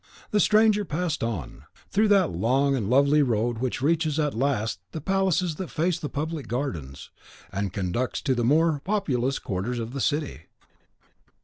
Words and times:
The 0.31 0.39
stranger 0.39 0.83
passed 0.83 1.23
on, 1.23 1.65
through 1.91 2.07
that 2.07 2.31
long 2.31 2.75
and 2.75 2.89
lovely 2.89 3.21
road 3.21 3.59
which 3.59 3.83
reaches 3.83 4.19
at 4.19 4.33
last 4.33 4.79
the 4.93 4.99
palaces 4.99 5.57
that 5.57 5.69
face 5.69 5.99
the 5.99 6.09
public 6.09 6.47
gardens, 6.47 7.11
and 7.51 7.71
conducts 7.71 8.19
to 8.23 8.33
the 8.33 8.43
more 8.43 8.81
populous 8.83 9.37
quarters 9.37 9.77
of 9.77 9.93
the 9.93 10.01
city. 10.01 10.47